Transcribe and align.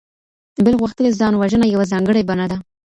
بل 0.65 0.73
غوښتلې 0.81 1.17
ځان 1.19 1.33
وژنه 1.37 1.65
يوه 1.73 1.85
ځانګړې 1.91 2.21
بڼه 2.29 2.45
ده. 2.51 2.57